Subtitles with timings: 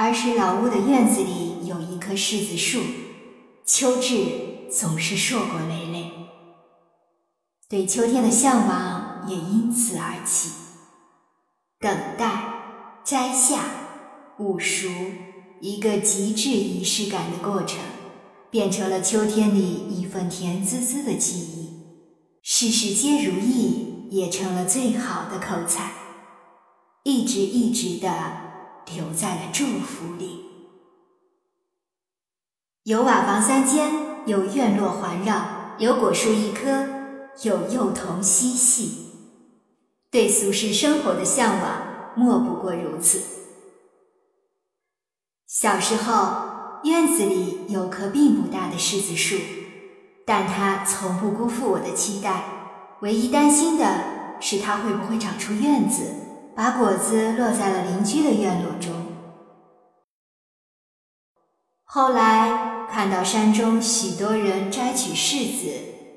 [0.00, 2.80] 儿时老屋的院子里有一棵柿子树，
[3.66, 4.14] 秋至
[4.70, 6.12] 总是硕果累累，
[7.68, 10.50] 对秋天的向往也因此而起。
[11.80, 13.64] 等待、摘下、
[14.38, 14.88] 捂熟，
[15.60, 17.80] 一个极致仪式感的过程，
[18.52, 21.70] 变成了秋天里一份甜滋滋的记忆。
[22.44, 25.90] 事事皆如意，也成了最好的口彩，
[27.02, 28.46] 一直一直的。
[28.94, 30.44] 留在了祝福里。
[32.84, 33.92] 有瓦房三间，
[34.26, 36.86] 有院落环绕，有果树一棵，
[37.42, 39.06] 有幼童嬉戏。
[40.10, 43.20] 对俗世生活的向往，莫不过如此。
[45.46, 49.36] 小时候，院子里有棵并不大的柿子树，
[50.24, 52.44] 但它从不辜负我的期待。
[53.00, 56.04] 唯一担心的是，它会不会长出院子。
[56.58, 58.92] 把果子落在了邻居的院落中。
[61.84, 65.70] 后来看到山中许多人摘取柿子，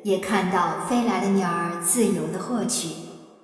[0.04, 2.90] 也看到飞来的鸟儿自由地获取，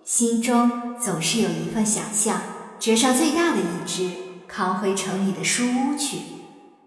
[0.04, 2.42] 心中总是有一份想象：
[2.80, 4.10] 折上最大的一只，
[4.48, 6.18] 扛回城里的书屋去，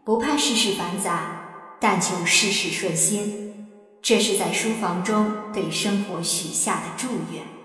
[0.05, 3.69] 不怕世事繁杂，但求事事顺心。
[4.02, 7.59] 这是在书房中对生活许下的祝愿。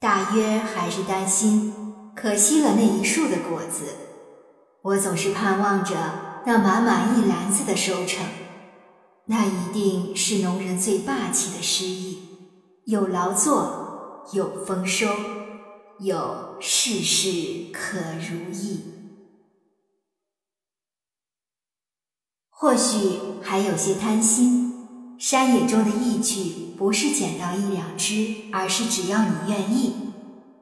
[0.00, 1.74] 大约还是担心
[2.16, 3.84] 可惜了那一树的果子，
[4.80, 5.94] 我总是盼望着
[6.46, 8.26] 那满满一篮子的收成，
[9.26, 12.18] 那一定是农人最霸气的诗意，
[12.86, 15.06] 有劳作，有丰收，
[15.98, 18.80] 有事事可如意。
[22.48, 24.69] 或许还有些贪心。
[25.20, 29.94] 山野中的意趣，不是捡到一两只，而是只要你愿意，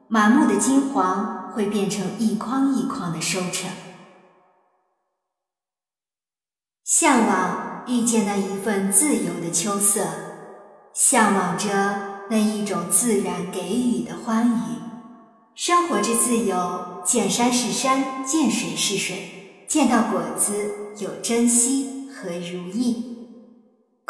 [0.09, 3.71] 满目的金黄会变成一筐一筐的收成。
[6.83, 10.05] 向往遇见那一份自由的秋色，
[10.93, 14.59] 向往着那一种自然给予的欢愉。
[15.55, 23.18] 生活之自由，见山是山，见水是水，见到果子有珍惜和如意。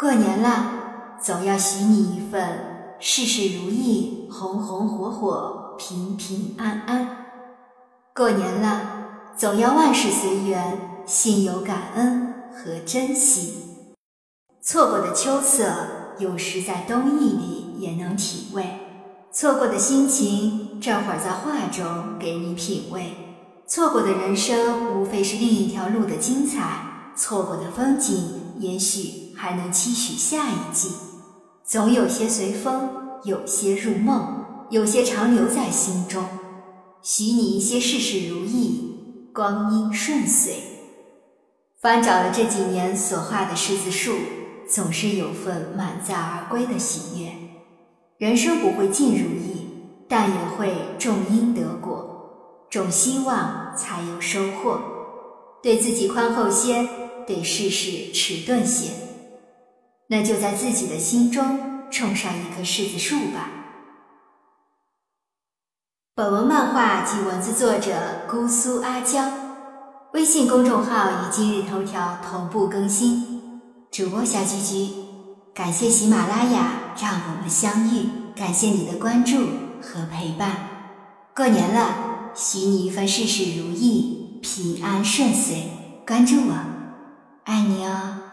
[0.00, 7.26] 过年了，总要许你一份事事如意、红红火火、平平安安。
[8.14, 8.80] 过年了，
[9.36, 13.52] 总要万事随缘，心有感恩和珍惜。
[14.62, 15.70] 错过的秋色，
[16.18, 18.62] 有时在冬意里也能体味；
[19.30, 23.14] 错过的心情，这会儿在画中给你品味。
[23.66, 26.89] 错过的人生，无非是另一条路的精彩；
[27.20, 28.16] 错过的风景，
[28.58, 29.20] 也许……
[29.40, 30.90] 还能期许下一季，
[31.64, 32.90] 总有些随风，
[33.24, 36.22] 有些入梦，有些长留在心中。
[37.00, 40.56] 许你一些事事如意，光阴顺遂。
[41.80, 44.12] 翻找了这几年所画的柿子树，
[44.68, 47.32] 总是有份满载而归的喜悦。
[48.18, 49.66] 人生不会尽如意，
[50.06, 54.99] 但也会种因得果，种希望才有收获。
[55.62, 56.88] 对自己宽厚些，
[57.26, 58.90] 对世事迟钝些。
[60.08, 63.50] 那就在自己的心中种上一棵柿子树吧。
[66.14, 67.92] 本文漫画及文字作者
[68.28, 69.30] 姑苏阿娇，
[70.12, 73.40] 微信公众号与今日头条同步更新。
[73.90, 74.92] 主播小菊菊，
[75.54, 79.36] 感谢喜马拉雅让我们相遇，感谢你的关注
[79.80, 80.56] 和陪伴。
[81.34, 85.70] 过年了，许你一份事事如意、平安顺遂。
[86.06, 86.54] 关注我，
[87.44, 88.29] 爱你哦。